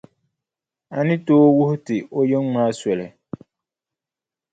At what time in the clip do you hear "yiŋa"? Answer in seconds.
2.29-2.49